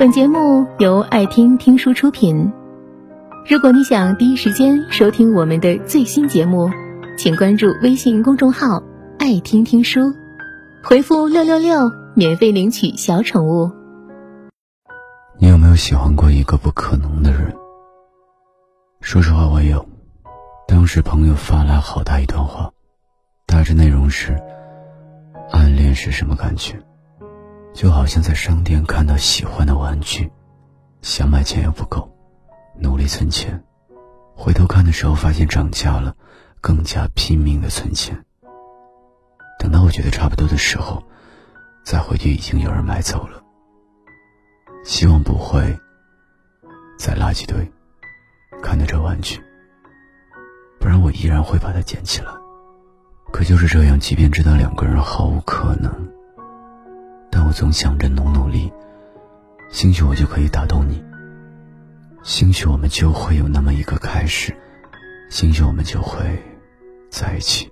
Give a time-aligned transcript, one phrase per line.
[0.00, 2.50] 本节目由爱听听书出品。
[3.46, 6.70] 如果你想第一时间收听我们的最新节目，
[7.18, 8.82] 请关注微信公众号
[9.20, 10.00] “爱听听书”，
[10.82, 13.70] 回复“六六六”免费领取小宠物。
[15.38, 17.54] 你有没有喜欢过一个不可能的人？
[19.02, 19.86] 说实话，我有。
[20.66, 22.70] 当时朋友发来好大一段话，
[23.44, 24.34] 大致内容是：
[25.50, 26.80] 暗恋是什么感觉？
[27.80, 30.30] 就好像在商店看到喜欢的玩具，
[31.00, 32.14] 想买钱又不够，
[32.78, 33.58] 努力存钱，
[34.36, 36.14] 回头看的时候发现涨价了，
[36.60, 38.22] 更加拼命的存钱。
[39.58, 41.02] 等到我觉得差不多的时候，
[41.82, 43.42] 再回去已经有人买走了。
[44.84, 45.74] 希望不会
[46.98, 47.66] 在垃圾堆
[48.62, 49.42] 看到这玩具，
[50.78, 52.30] 不然我依然会把它捡起来。
[53.32, 56.09] 可就是这样，即便知道两个人毫无可能。
[57.50, 58.72] 我总想着努努力，
[59.72, 61.04] 兴许我就可以打动你。
[62.22, 64.56] 兴许我们就会有那么一个开始，
[65.30, 66.20] 兴许我们就会
[67.10, 67.68] 在一起。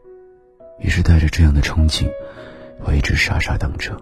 [0.81, 2.11] 于是带着这样的憧憬，
[2.81, 3.97] 我一直傻傻等着。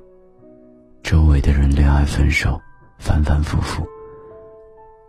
[1.02, 2.58] 周围的人恋爱分手，
[2.98, 3.86] 反反复复，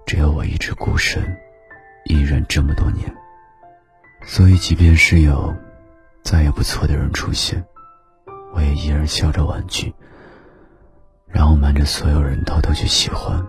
[0.05, 1.23] 只有我一直孤身
[2.07, 3.09] 一人这么多年。
[4.25, 5.55] 所以，即便是有
[6.23, 7.63] 再也不错的人出现，
[8.53, 9.95] 我也依然笑着婉拒。
[11.27, 13.45] 然后瞒着所有人偷偷去喜欢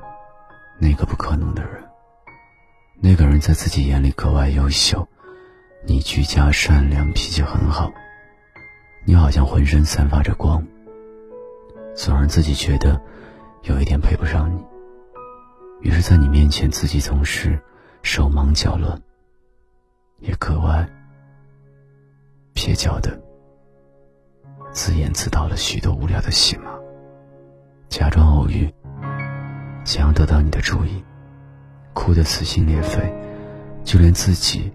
[0.78, 1.82] 那个不可能的人。
[3.00, 5.06] 那个人在自己眼里格外优秀，
[5.86, 7.92] 你居家善良，脾气很好，
[9.04, 10.66] 你好像浑身散发着光，
[11.94, 13.00] 总让自己觉得
[13.62, 14.60] 有一点配不上你。
[15.80, 17.56] 于是，在你面前，自己总是
[18.02, 19.00] 手忙脚乱，
[20.18, 20.88] 也格外
[22.54, 23.16] 蹩脚的
[24.72, 26.77] 自言自道了许多无聊的戏码。
[27.88, 28.70] 假装偶遇，
[29.84, 31.02] 想要得到你的注意，
[31.94, 33.12] 哭得撕心裂肺，
[33.82, 34.70] 就连自己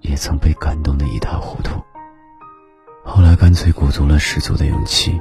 [0.00, 1.82] 也曾被感动得一塌糊涂。
[3.02, 5.20] 后来干脆鼓足了十足的勇气，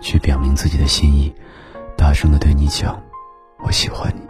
[0.00, 1.34] 去表明自己的心意，
[1.96, 3.02] 大声的对你讲
[3.64, 4.20] ：“我喜欢你。”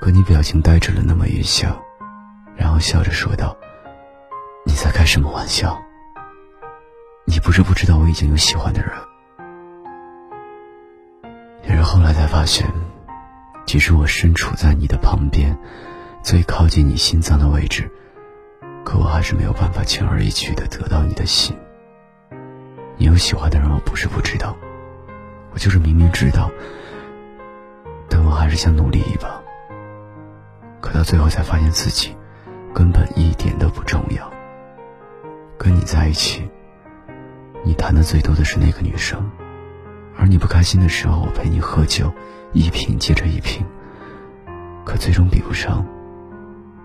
[0.00, 1.76] 可你表情呆滞了那么一下，
[2.54, 3.56] 然后笑着说道
[4.64, 5.76] ：“你在开什么玩笑？
[7.26, 8.90] 你不是不知道我已经有喜欢的人？”
[11.94, 12.68] 后来才发现，
[13.64, 15.56] 即使我身处在你的旁边，
[16.24, 17.88] 最靠近你心脏的位置，
[18.84, 21.56] 可我还是没有办法轻而易举的得到你的心。
[22.96, 24.56] 你有喜欢的人，我不是不知道，
[25.52, 26.50] 我就是明明知道，
[28.08, 29.40] 但我还是想努力一把。
[30.80, 32.12] 可到最后才发现自己
[32.74, 34.28] 根本一点都不重要。
[35.56, 36.42] 跟你在一起，
[37.62, 39.30] 你谈的最多的是那个女生。
[40.16, 42.12] 而你不开心的时候，我陪你喝酒，
[42.52, 43.64] 一瓶接着一瓶。
[44.84, 45.84] 可最终比不上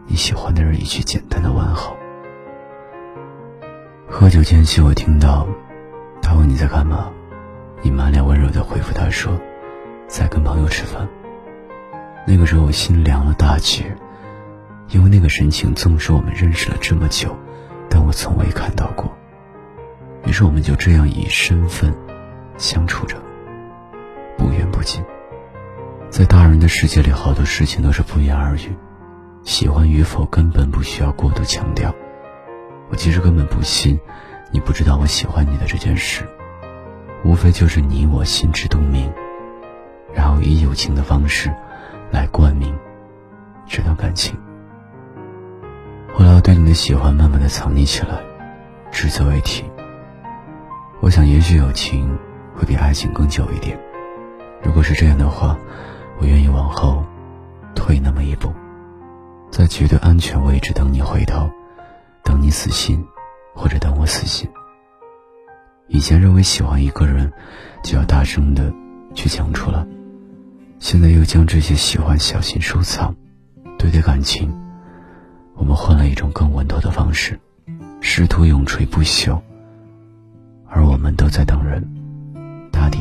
[0.08, 1.96] 你喜欢的人一句简单的问候。
[4.08, 5.48] 喝酒间隙，我听到
[6.22, 7.12] 他问你在干嘛，
[7.82, 9.40] 你满脸温柔的回复他说，
[10.08, 11.08] 在跟朋友吃饭。
[12.26, 13.96] 那个时候我心凉了大截，
[14.90, 17.36] 因为那个神情，纵使我们认识了这么久，
[17.90, 19.12] 但我从未看到过。
[20.26, 21.94] 于是我们就这样以身份。
[22.60, 23.16] 相处着，
[24.38, 25.02] 不远不近。
[26.10, 28.76] 在大人的世界里，好多事情都是不言而喻。
[29.44, 31.96] 喜欢与否根本不需要过度强调。
[32.90, 33.98] 我其实根本不信，
[34.52, 36.28] 你不知道我喜欢你的这件事。
[37.24, 39.10] 无非就是你我心知肚明，
[40.14, 41.50] 然后以友情的方式
[42.12, 42.78] 来冠名
[43.66, 44.38] 这段感情。
[46.14, 48.20] 后来，我对你的喜欢慢慢的藏匿起来，
[48.92, 49.64] 只字未提。
[51.00, 52.20] 我想，也许友情。
[52.60, 53.80] 会比爱情更久一点。
[54.62, 55.58] 如果是这样的话，
[56.20, 57.02] 我愿意往后
[57.74, 58.54] 退那么一步，
[59.50, 61.50] 在绝对安全位置等你回头，
[62.22, 63.02] 等你死心，
[63.56, 64.50] 或者等我死心。
[65.88, 67.32] 以前认为喜欢一个人
[67.82, 68.74] 就要大声的
[69.16, 69.88] 去讲出来，
[70.80, 73.16] 现在又将这些喜欢小心收藏。
[73.78, 74.54] 对待感情，
[75.56, 77.40] 我们换了一种更稳妥的方式，
[78.02, 79.40] 试图永垂不朽，
[80.68, 81.82] 而我们都在等人。